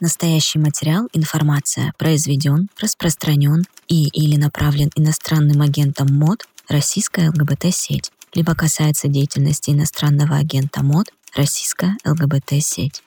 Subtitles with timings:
[0.00, 9.08] Настоящий материал, информация произведен, распространен и или направлен иностранным агентом МОД российская ЛГБТ-сеть, либо касается
[9.08, 13.02] деятельности иностранного агента МОД российская ЛГБТ-сеть.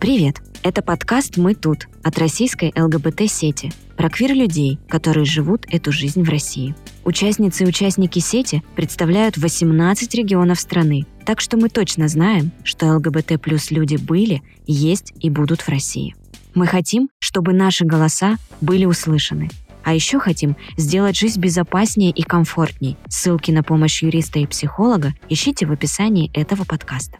[0.00, 0.36] Привет!
[0.62, 6.76] Это подкаст «Мы тут» от российской ЛГБТ-сети про квир-людей, которые живут эту жизнь в России.
[7.06, 13.40] Участницы и участники сети представляют 18 регионов страны, так что мы точно знаем, что ЛГБТ
[13.40, 16.16] плюс люди были, есть и будут в России.
[16.56, 19.50] Мы хотим, чтобы наши голоса были услышаны.
[19.84, 22.96] А еще хотим сделать жизнь безопаснее и комфортней.
[23.08, 27.18] Ссылки на помощь юриста и психолога ищите в описании этого подкаста.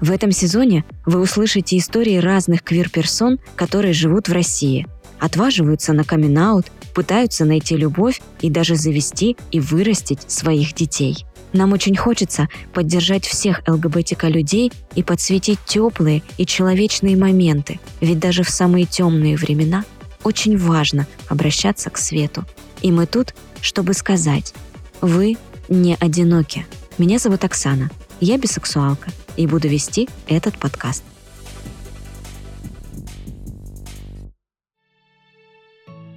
[0.00, 4.88] В этом сезоне вы услышите истории разных квир-персон, которые живут в России,
[5.20, 6.36] отваживаются на камин
[6.98, 11.24] пытаются найти любовь и даже завести и вырастить своих детей.
[11.52, 18.50] Нам очень хочется поддержать всех ЛГБТК-людей и подсветить теплые и человечные моменты, ведь даже в
[18.50, 19.84] самые темные времена
[20.24, 22.44] очень важно обращаться к свету.
[22.82, 24.52] И мы тут, чтобы сказать,
[25.00, 25.36] вы
[25.68, 26.66] не одиноки.
[26.98, 31.04] Меня зовут Оксана, я бисексуалка и буду вести этот подкаст.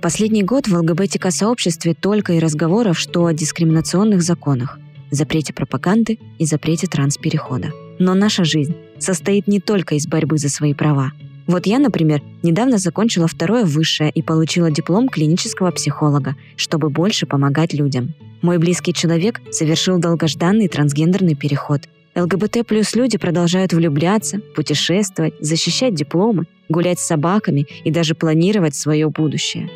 [0.02, 4.80] Последний год в ЛГБТК-сообществе только и разговоров, что о дискриминационных законах,
[5.12, 7.72] запрете пропаганды и запрете трансперехода.
[8.00, 11.12] Но наша жизнь состоит не только из борьбы за свои права.
[11.46, 17.74] Вот я, например, недавно закончила второе высшее и получила диплом клинического психолога, чтобы больше помогать
[17.74, 18.16] людям.
[18.42, 21.82] Мой близкий человек совершил долгожданный трансгендерный переход–
[22.14, 29.10] ЛГБТ плюс люди продолжают влюбляться, путешествовать, защищать дипломы, гулять с собаками и даже планировать свое
[29.10, 29.70] будущее.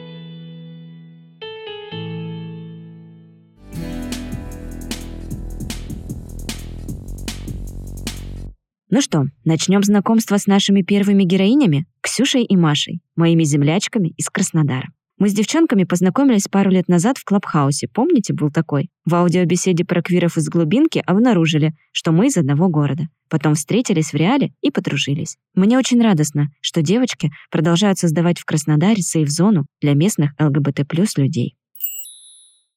[8.96, 14.88] Ну что, начнем знакомство с нашими первыми героинями, Ксюшей и Машей, моими землячками из Краснодара.
[15.18, 17.90] Мы с девчонками познакомились пару лет назад в Клабхаусе.
[17.90, 18.90] Помните, был такой?
[19.04, 23.10] В аудиобеседе про квиров из глубинки обнаружили, что мы из одного города.
[23.30, 25.36] Потом встретились в реале и подружились.
[25.56, 31.58] Мне очень радостно, что девочки продолжают создавать в Краснодаре сейф-зону для местных ЛГБТ плюс людей.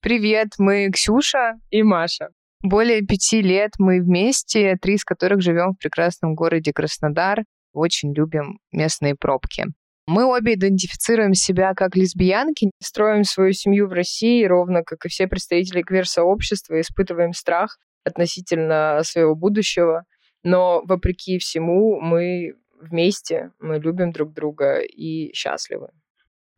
[0.01, 2.31] Привет, мы Ксюша и Маша.
[2.63, 7.45] Более пяти лет мы вместе, три из которых живем в прекрасном городе Краснодар.
[7.73, 9.67] Очень любим местные пробки.
[10.09, 15.29] Мы обе идентифицируем себя как лесбиянки, строим свою семью в России, ровно как и все
[15.29, 20.05] представители квир-сообщества, испытываем страх относительно своего будущего.
[20.43, 25.91] Но вопреки всему мы вместе, мы любим друг друга и счастливы.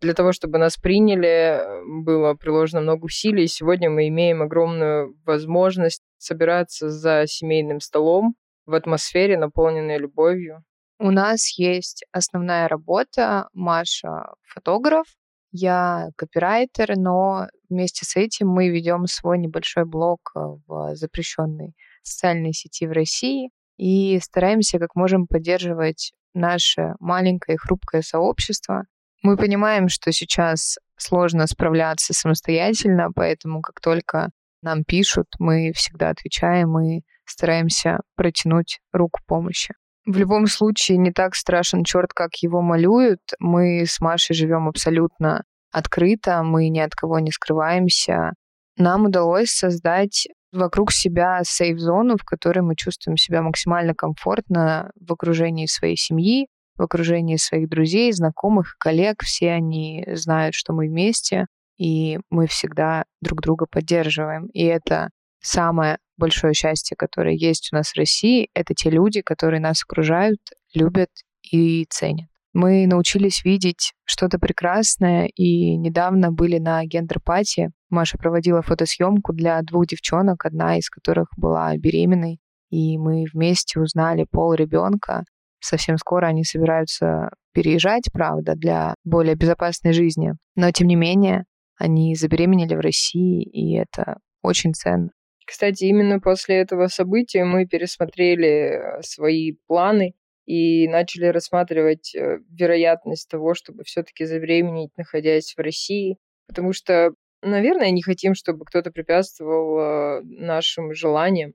[0.01, 1.63] Для того, чтобы нас приняли,
[2.03, 3.47] было приложено много усилий.
[3.47, 8.35] Сегодня мы имеем огромную возможность собираться за семейным столом
[8.67, 10.65] в атмосфере, наполненной любовью,
[11.03, 13.49] у нас есть основная работа.
[13.55, 15.07] Маша фотограф,
[15.51, 21.73] я копирайтер, но вместе с этим мы ведем свой небольшой блог э, в запрещенной
[22.03, 28.85] социальной сети в России и стараемся как можем поддерживать наше маленькое и хрупкое сообщество.
[29.23, 34.31] Мы понимаем, что сейчас сложно справляться самостоятельно, поэтому как только
[34.63, 39.75] нам пишут, мы всегда отвечаем и стараемся протянуть руку помощи.
[40.07, 43.21] В любом случае не так страшен черт, как его малюют.
[43.39, 48.33] Мы с Машей живем абсолютно открыто, мы ни от кого не скрываемся.
[48.77, 55.67] Нам удалось создать вокруг себя сейф-зону, в которой мы чувствуем себя максимально комфортно в окружении
[55.67, 56.49] своей семьи,
[56.81, 59.23] в окружении своих друзей, знакомых, коллег.
[59.23, 61.47] Все они знают, что мы вместе,
[61.77, 64.47] и мы всегда друг друга поддерживаем.
[64.47, 65.11] И это
[65.41, 70.39] самое большое счастье, которое есть у нас в России, это те люди, которые нас окружают,
[70.75, 71.11] любят
[71.51, 72.29] и ценят.
[72.53, 77.71] Мы научились видеть что-то прекрасное и недавно были на gender party.
[77.91, 82.41] Маша проводила фотосъемку для двух девчонок, одна из которых была беременной,
[82.71, 85.25] и мы вместе узнали пол ребенка.
[85.61, 90.33] Совсем скоро они собираются переезжать, правда, для более безопасной жизни.
[90.57, 91.45] Но, тем не менее,
[91.77, 95.11] они забеременели в России, и это очень ценно.
[95.47, 100.15] Кстати, именно после этого события мы пересмотрели э, свои планы
[100.47, 106.19] и начали рассматривать э, вероятность того, чтобы все-таки забеременеть, находясь в России.
[106.47, 107.11] Потому что,
[107.43, 111.55] наверное, не хотим, чтобы кто-то препятствовал э, нашим желаниям.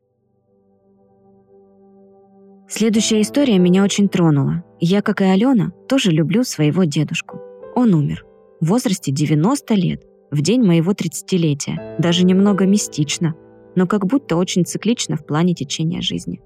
[2.68, 4.64] Следующая история меня очень тронула.
[4.80, 7.40] Я, как и Алена, тоже люблю своего дедушку.
[7.76, 8.26] Он умер
[8.62, 12.00] в возрасте 90 лет, в день моего 30-летия.
[12.00, 13.36] Даже немного мистично–
[13.76, 16.42] но как будто очень циклично в плане течения жизни.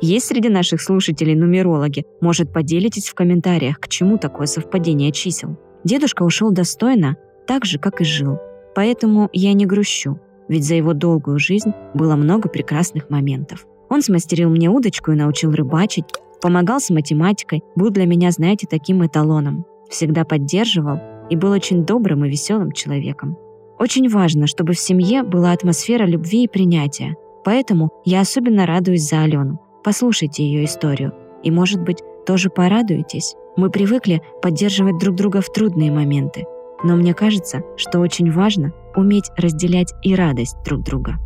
[0.00, 2.04] Есть среди наших слушателей нумерологи?
[2.20, 5.56] Может, поделитесь в комментариях, к чему такое совпадение чисел?
[5.84, 7.16] Дедушка ушел достойно,
[7.46, 8.38] так же, как и жил.
[8.74, 10.18] Поэтому я не грущу,
[10.48, 13.66] ведь за его долгую жизнь было много прекрасных моментов.
[13.88, 16.04] Он смастерил мне удочку и научил рыбачить,
[16.40, 19.64] помогал с математикой, был для меня, знаете, таким эталоном.
[19.88, 20.98] Всегда поддерживал
[21.30, 23.36] и был очень добрым и веселым человеком.
[23.78, 27.16] Очень важно, чтобы в семье была атмосфера любви и принятия.
[27.44, 29.60] Поэтому я особенно радуюсь за Алену.
[29.84, 31.12] Послушайте ее историю.
[31.42, 33.34] И, может быть, тоже порадуетесь.
[33.56, 36.44] Мы привыкли поддерживать друг друга в трудные моменты.
[36.82, 41.18] Но мне кажется, что очень важно уметь разделять и радость друг друга.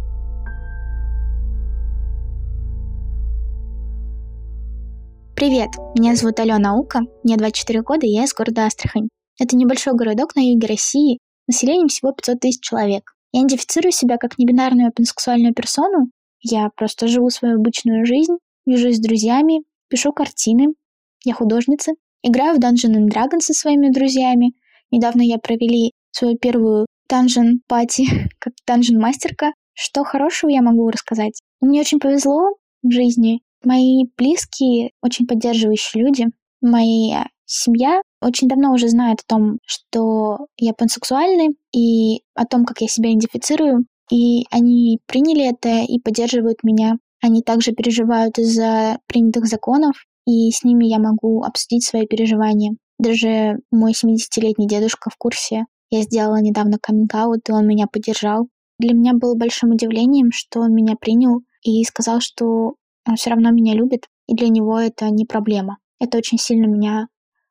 [5.40, 9.08] Привет, меня зовут Алена Ука, мне 24 года, я из города Астрахань.
[9.40, 13.14] Это небольшой городок на юге России, населением всего 500 тысяч человек.
[13.32, 16.10] Я идентифицирую себя как небинарную пансексуальную персону,
[16.42, 18.34] я просто живу свою обычную жизнь,
[18.66, 20.75] вижусь с друзьями, пишу картины,
[21.25, 21.92] я художница,
[22.22, 24.52] играю в Dungeons and Dragons со своими друзьями.
[24.90, 28.04] Недавно я провели свою первую Dungeon пати
[28.38, 29.52] как Dungeon мастерка.
[29.72, 31.40] Что хорошего я могу рассказать?
[31.62, 33.40] Мне очень повезло в жизни.
[33.65, 36.27] Мои близкие, очень поддерживающие люди,
[36.61, 42.81] моя семья очень давно уже знает о том, что я пансексуальный, и о том, как
[42.81, 46.97] я себя идентифицирую, и они приняли это и поддерживают меня.
[47.23, 49.95] Они также переживают из-за принятых законов,
[50.27, 52.77] и с ними я могу обсудить свои переживания.
[52.99, 55.65] Даже мой 70-летний дедушка в курсе.
[55.91, 58.49] Я сделала недавно каминг и он меня поддержал.
[58.79, 62.75] Для меня было большим удивлением, что он меня принял и сказал, что
[63.11, 65.79] он все равно меня любит, и для него это не проблема.
[65.99, 67.09] Это очень сильно меня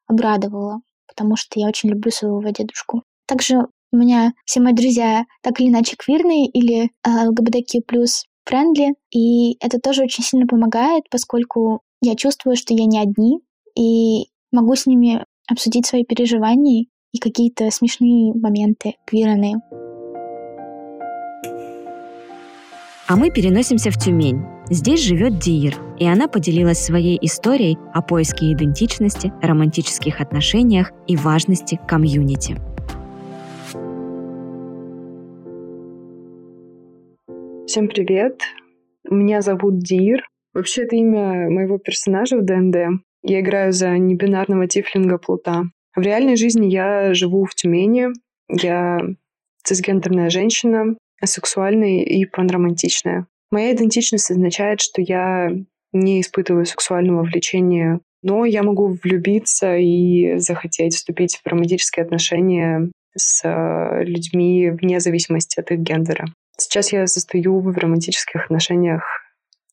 [0.08, 3.04] обрадовало, потому что я очень люблю своего дедушку.
[3.28, 7.82] Также у меня все мои друзья так или иначе квирные или э, ЛГБТQ+,
[8.46, 13.40] friendly, и это тоже очень сильно помогает, поскольку я чувствую, что я не одни,
[13.78, 19.58] и могу с ними обсудить свои переживания и какие-то смешные моменты квирные.
[23.08, 24.59] А мы переносимся в Тюмень.
[24.72, 31.80] Здесь живет Дир, и она поделилась своей историей о поиске идентичности, романтических отношениях и важности
[31.88, 32.56] комьюнити.
[37.66, 38.42] Всем привет.
[39.10, 40.22] Меня зовут Дир.
[40.54, 43.02] Вообще, это имя моего персонажа в DnD.
[43.24, 45.64] Я играю за небинарного тифлинга Плута.
[45.96, 48.10] В реальной жизни я живу в Тюмени.
[48.48, 49.00] Я
[49.64, 53.26] цисгендерная женщина, асексуальная и панромантичная.
[53.52, 55.50] Моя идентичность означает, что я
[55.92, 63.42] не испытываю сексуального влечения, но я могу влюбиться и захотеть вступить в романтические отношения с
[63.44, 66.28] э, людьми вне зависимости от их гендера.
[66.58, 69.04] Сейчас я состою в романтических отношениях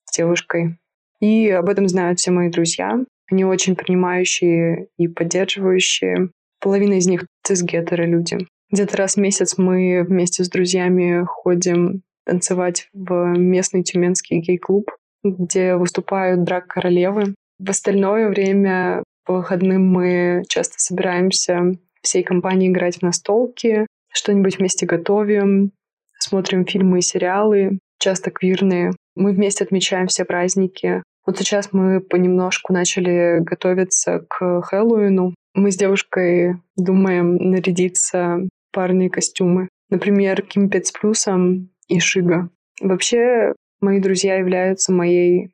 [0.05, 0.78] с девушкой.
[1.20, 2.99] И об этом знают все мои друзья.
[3.31, 6.31] Они очень принимающие и поддерживающие.
[6.61, 8.38] Половина из них цисгетеры люди.
[8.70, 14.90] Где-то раз в месяц мы вместе с друзьями ходим танцевать в местный тюменский гей-клуб,
[15.25, 17.34] где выступают драк-королевы.
[17.58, 24.87] В остальное время по выходным мы часто собираемся всей компанией играть в настолки, что-нибудь вместе
[24.87, 25.73] готовим,
[26.19, 28.93] смотрим фильмы и сериалы, часто квирные.
[29.14, 31.02] Мы вместе отмечаем все праздники.
[31.26, 35.35] Вот сейчас мы понемножку начали готовиться к Хэллоуину.
[35.54, 39.68] Мы с девушкой думаем нарядиться в парные костюмы.
[39.90, 42.50] Например, Ким Пет с плюсом и.
[42.81, 45.50] Вообще, мои друзья являются моей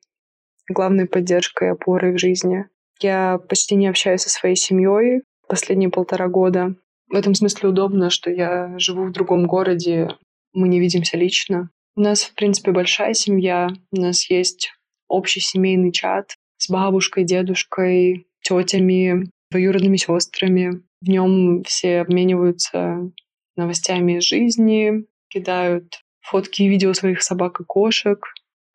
[0.69, 2.67] главной поддержкой и опорой в жизни.
[3.01, 6.75] Я почти не общаюсь со своей семьей последние полтора года.
[7.09, 10.09] В этом смысле удобно, что я живу в другом городе,
[10.53, 11.71] мы не видимся лично.
[11.95, 13.69] У нас, в принципе, большая семья.
[13.91, 14.73] У нас есть
[15.09, 20.83] общий семейный чат с бабушкой, дедушкой, тетями, двоюродными сестрами.
[21.01, 23.11] В нем все обмениваются
[23.57, 28.25] новостями из жизни, кидают фотки и видео своих собак и кошек.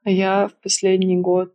[0.06, 1.54] Я в последний год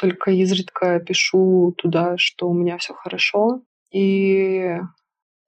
[0.00, 3.62] только изредка пишу туда, что у меня все хорошо.
[3.92, 4.76] И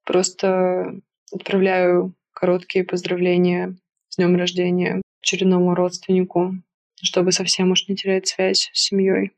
[0.05, 0.99] просто
[1.31, 3.75] отправляю короткие поздравления
[4.09, 6.53] с днем рождения очередному родственнику,
[7.01, 9.31] чтобы совсем уж не терять связь с семьей.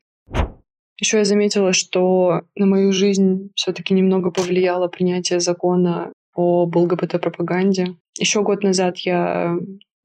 [0.98, 7.96] Еще я заметила, что на мою жизнь все-таки немного повлияло принятие закона о ЛГБТ-пропаганде.
[8.18, 9.56] Еще год назад я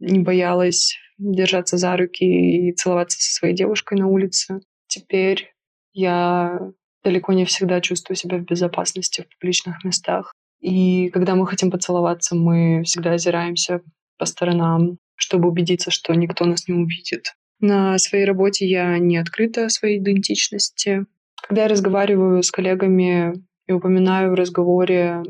[0.02, 4.60] не боялась держаться за руки и целоваться со своей девушкой на улице.
[4.88, 5.54] Теперь
[5.94, 6.60] я
[7.04, 10.34] далеко не всегда чувствую себя в безопасности в публичных местах.
[10.60, 13.82] И когда мы хотим поцеловаться, мы всегда озираемся
[14.18, 17.34] по сторонам, чтобы убедиться, что никто нас не увидит.
[17.60, 21.06] На своей работе я не открыта своей идентичности.
[21.48, 23.34] Когда я разговариваю с коллегами
[23.68, 25.24] и упоминаю в разговоре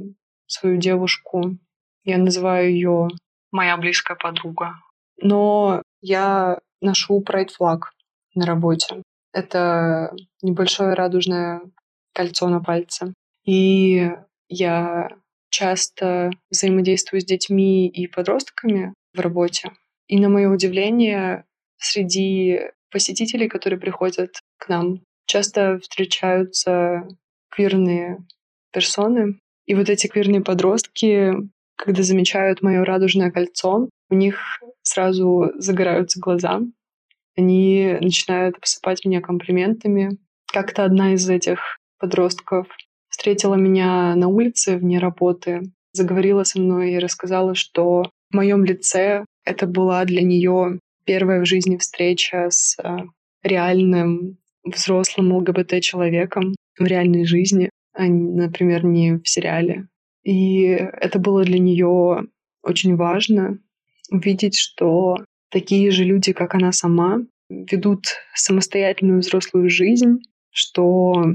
[0.48, 1.58] свою девушку,
[2.04, 3.08] я называю ее
[3.52, 4.76] моя близкая подруга.
[5.22, 7.92] Но я ношу прайд-флаг
[8.36, 9.02] на работе.
[9.34, 11.62] Это небольшое радужное
[12.14, 13.14] кольцо на пальце.
[13.46, 14.12] И
[14.50, 15.10] я
[15.50, 19.72] часто взаимодействую с детьми и подростками в работе.
[20.08, 21.46] И на мое удивление,
[21.78, 27.08] среди посетителей, которые приходят к нам, часто встречаются
[27.50, 28.18] квирные
[28.72, 29.40] персоны.
[29.66, 31.34] И вот эти квирные подростки,
[31.82, 34.38] когда замечают мое радужное кольцо, у них
[34.84, 36.62] сразу загораются глаза.
[37.36, 40.18] Они начинают посыпать меня комплиментами.
[40.54, 42.68] Как-то одна из этих подростков
[43.10, 45.62] встретила меня на улице вне работы,
[45.94, 51.48] заговорила со мной и рассказала, что в моем лице это была для нее первая в
[51.48, 52.98] жизни встреча с э,
[53.42, 59.88] реальным взрослым ЛГБТ-человеком в реальной жизни, а, например, не в сериале.
[60.24, 62.26] И это было для нее
[62.64, 63.60] очень важно
[64.12, 65.18] увидеть, что
[65.50, 70.20] такие же люди, как она сама, ведут самостоятельную взрослую жизнь,
[70.52, 71.26] что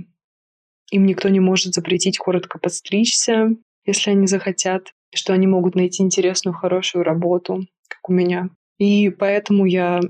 [0.90, 3.50] им никто не может запретить коротко подстричься,
[3.84, 8.50] если они захотят, что они могут найти интересную, хорошую работу, как у меня.
[8.78, 10.00] И поэтому я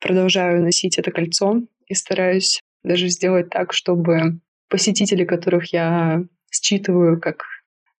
[0.00, 7.44] продолжаю носить это кольцо и стараюсь даже сделать так, чтобы посетители, которых я считываю как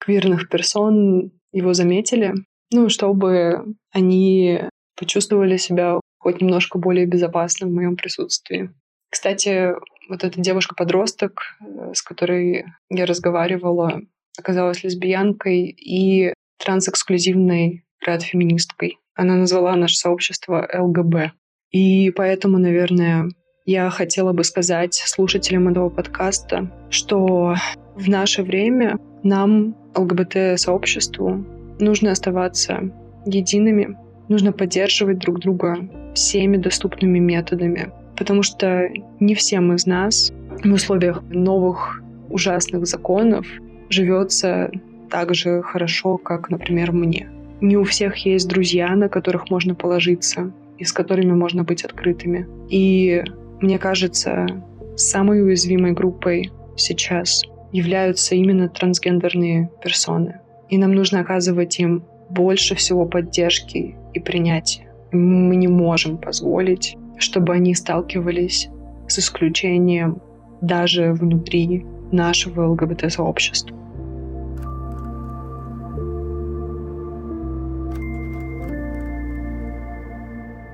[0.02, 2.34] квирных персон, его заметили,
[2.72, 4.62] ну, чтобы они
[4.98, 8.72] почувствовали себя хоть немножко более безопасно в моем присутствии.
[9.10, 9.74] Кстати,
[10.10, 14.02] вот эта девушка-подросток, э, с которой я разговаривала,
[14.38, 18.98] оказалась лесбиянкой и трансэксклюзивной рад-феминисткой.
[19.16, 21.34] Она назвала наше сообщество ЛГБ.
[21.72, 23.30] И поэтому, наверное,
[23.66, 27.56] я хотела бы сказать слушателям этого подкаста, что
[27.96, 31.44] в наше время нам, ЛГБТ-сообществу,
[31.80, 32.92] нужно оставаться
[33.26, 33.98] едиными,
[34.30, 35.78] нужно поддерживать друг друга
[36.14, 40.32] всеми доступными методами, потому что не всем из нас
[40.64, 43.46] в условиях новых ужасных законов
[43.90, 44.72] живется
[45.10, 47.30] так же хорошо, как, например, мне.
[47.60, 52.48] Не у всех есть друзья, на которых можно положиться и с которыми можно быть открытыми.
[52.70, 53.24] И
[53.60, 54.48] мне кажется,
[54.96, 60.40] самой уязвимой группой сейчас являются именно трансгендерные персоны.
[60.70, 64.88] И нам нужно оказывать им больше всего поддержки и принятия.
[65.12, 68.70] Мы не можем позволить, чтобы они сталкивались
[69.08, 70.22] с исключением
[70.62, 73.78] даже внутри нашего ЛГБТ-сообщества.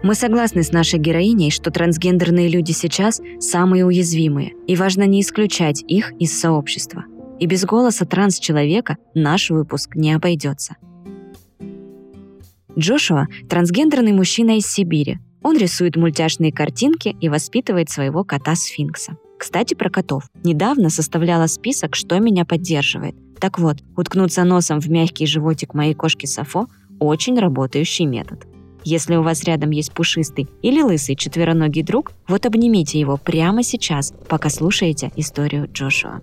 [0.07, 5.83] Мы согласны с нашей героиней, что трансгендерные люди сейчас самые уязвимые, и важно не исключать
[5.85, 7.03] их из сообщества.
[7.41, 10.77] И без голоса транс-человека наш выпуск не обойдется.
[12.79, 15.19] Джошуа– трансгендерный мужчина из Сибири.
[15.43, 19.17] Он рисует мультяшные картинки и воспитывает своего кота-сфинкса.
[19.37, 20.23] Кстати, про котов.
[20.41, 23.15] Недавно составляла список, что меня поддерживает.
[23.41, 26.67] Так вот, уткнуться носом в мягкий животик моей кошки Сафо–
[27.01, 28.47] очень работающий метод.
[28.89, 34.13] Если у вас рядом есть пушистый или лысый четвероногий друг, вот обнимите его прямо сейчас,
[34.29, 36.21] пока слушаете историю Джошуа.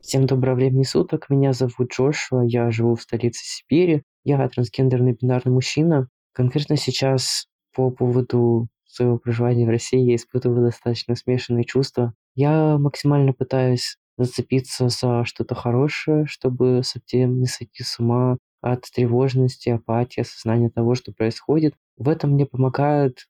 [0.00, 5.52] Всем доброго времени суток, меня зовут Джошуа, я живу в столице Сибири, я трансгендерный бинарный
[5.52, 6.06] мужчина.
[6.30, 12.14] Конкретно сейчас по поводу своего проживания в России я испытываю достаточно смешанные чувства.
[12.36, 19.68] Я максимально пытаюсь зацепиться за что-то хорошее, чтобы совсем не сойти с ума от тревожности,
[19.68, 21.74] апатии, осознания того, что происходит.
[21.96, 23.26] В этом мне помогает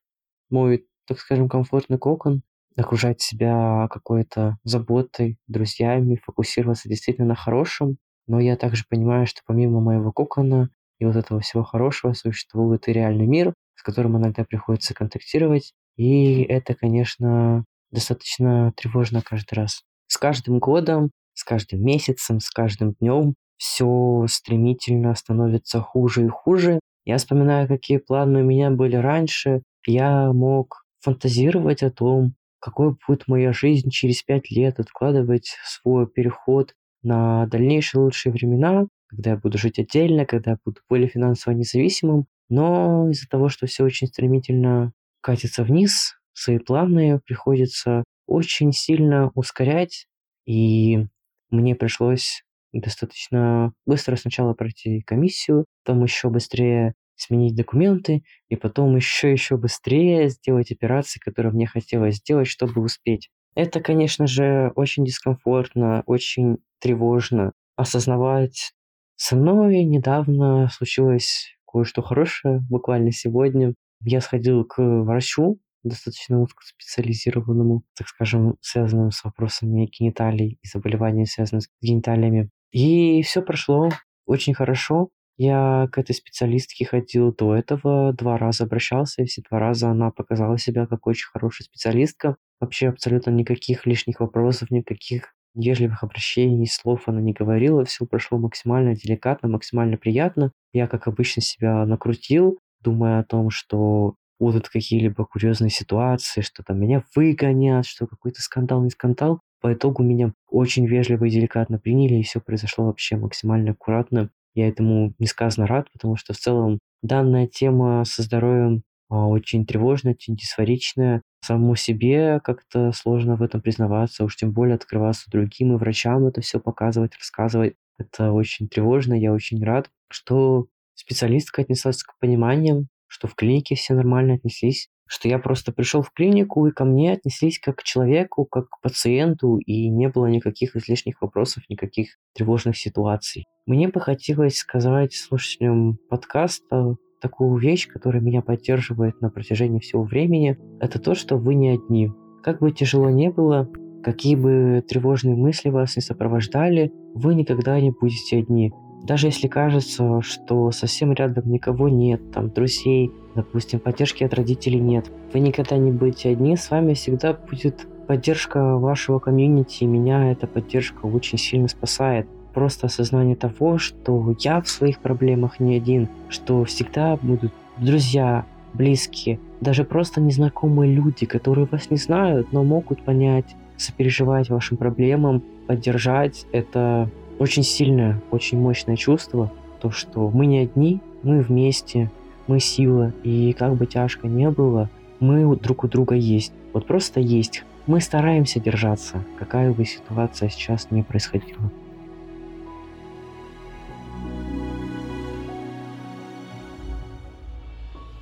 [0.49, 2.41] мой, так скажем, комфортный кокон,
[2.75, 7.97] окружать себя какой-то заботой, друзьями, фокусироваться действительно на хорошем.
[8.27, 10.69] Но я также понимаю, что помимо моего кокона
[10.99, 15.73] и вот этого всего хорошего существует и реальный мир, с которым иногда приходится контактировать.
[15.95, 19.83] И это, конечно, достаточно тревожно каждый раз.
[20.07, 26.79] С каждым годом, с каждым месяцем, с каждым днем все стремительно становится хуже и хуже.
[27.05, 29.61] Я вспоминаю, какие планы у меня были раньше.
[29.85, 36.73] Я мог фантазировать о том, какой будет моя жизнь через пять лет, откладывать свой переход
[37.03, 42.25] на дальнейшие лучшие времена, когда я буду жить отдельно, когда я буду более финансово независимым.
[42.49, 50.07] Но из-за того, что все очень стремительно катится вниз, свои планы приходится очень сильно ускорять,
[50.45, 51.07] и
[51.49, 59.31] мне пришлось достаточно быстро сначала пройти комиссию, потом еще быстрее сменить документы, и потом еще
[59.31, 63.29] еще быстрее сделать операции, которые мне хотелось сделать, чтобы успеть.
[63.55, 68.73] Это, конечно же, очень дискомфортно, очень тревожно осознавать.
[69.15, 73.73] Со мной недавно случилось кое-что хорошее, буквально сегодня.
[74.01, 81.63] Я сходил к врачу, достаточно узкоспециализированному, так скажем, связанному с вопросами гениталий и заболеваний, связанных
[81.63, 82.49] с гениталиями.
[82.71, 83.89] И все прошло
[84.25, 85.09] очень хорошо.
[85.37, 90.11] Я к этой специалистке ходил до этого, два раза обращался, и все два раза она
[90.11, 92.35] показала себя как очень хорошая специалистка.
[92.59, 97.85] Вообще абсолютно никаких лишних вопросов, никаких вежливых обращений, слов она не говорила.
[97.85, 100.51] Все прошло максимально деликатно, максимально приятно.
[100.73, 106.79] Я, как обычно, себя накрутил, думая о том, что будут какие-либо курьезные ситуации, что там
[106.79, 109.39] меня выгонят, что какой-то скандал, не скандал.
[109.61, 114.29] По итогу меня очень вежливо и деликатно приняли, и все произошло вообще максимально аккуратно.
[114.55, 120.13] Я этому несказанно рад, потому что в целом данная тема со здоровьем а, очень тревожная,
[120.13, 121.21] очень дисфоричная.
[121.43, 126.41] Самому себе как-то сложно в этом признаваться, уж тем более открываться другим и врачам это
[126.41, 127.75] все показывать, рассказывать.
[127.97, 133.93] Это очень тревожно, я очень рад, что специалистка отнеслась к пониманиям, что в клинике все
[133.93, 138.45] нормально отнеслись, что я просто пришел в клинику, и ко мне отнеслись как к человеку,
[138.45, 143.45] как к пациенту, и не было никаких излишних вопросов, никаких тревожных ситуаций.
[143.65, 150.57] Мне бы хотелось сказать слушателям подкаста такую вещь, которая меня поддерживает на протяжении всего времени,
[150.79, 152.11] это то, что вы не одни.
[152.43, 153.67] Как бы тяжело не было,
[154.03, 158.71] какие бы тревожные мысли вас не сопровождали, вы никогда не будете одни.
[159.03, 165.09] Даже если кажется, что совсем рядом никого нет, там друзей, допустим, поддержки от родителей нет,
[165.33, 170.47] вы никогда не будете одни, с вами всегда будет поддержка вашего комьюнити, и меня эта
[170.47, 172.27] поддержка очень сильно спасает.
[172.53, 179.39] Просто осознание того, что я в своих проблемах не один, что всегда будут друзья, близкие,
[179.61, 186.45] даже просто незнакомые люди, которые вас не знают, но могут понять, сопереживать вашим проблемам, поддержать.
[186.51, 192.11] Это очень сильное, очень мощное чувство, то, что мы не одни, мы вместе,
[192.47, 196.51] мы сила, и как бы тяжко не было, мы друг у друга есть.
[196.73, 197.63] Вот просто есть.
[197.87, 201.71] Мы стараемся держаться, какая бы ситуация сейчас не происходила.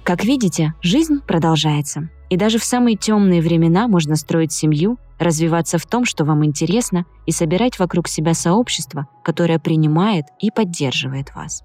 [0.08, 2.10] Как видите, жизнь продолжается.
[2.30, 7.06] И даже в самые темные времена можно строить семью, развиваться в том, что вам интересно,
[7.26, 11.62] и собирать вокруг себя сообщество, которое принимает и поддерживает вас.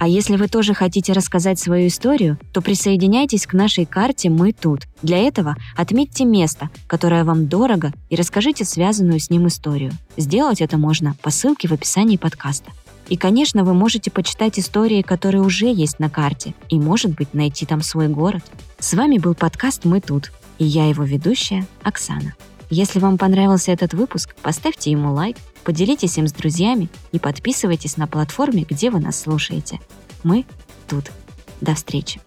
[0.00, 4.84] А если вы тоже хотите рассказать свою историю, то присоединяйтесь к нашей карте «Мы тут».
[5.02, 9.92] Для этого отметьте место, которое вам дорого, и расскажите связанную с ним историю.
[10.16, 12.72] Сделать это можно по ссылке в описании подкаста.
[13.08, 17.64] И, конечно, вы можете почитать истории, которые уже есть на карте, и, может быть, найти
[17.66, 18.42] там свой город.
[18.78, 22.34] С вами был подкаст «Мы тут», и я его ведущая Оксана.
[22.70, 28.06] Если вам понравился этот выпуск, поставьте ему лайк, поделитесь им с друзьями и подписывайтесь на
[28.06, 29.80] платформе, где вы нас слушаете.
[30.22, 30.44] Мы
[30.86, 31.10] тут.
[31.60, 32.20] До встречи.